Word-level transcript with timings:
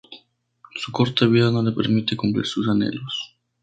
Su 0.77 0.91
corta 0.91 1.27
vida 1.27 1.51
no 1.51 1.61
le 1.61 1.71
permite 1.73 2.17
cumplir 2.17 2.47
sus 2.47 2.67
anhelos. 2.67 3.35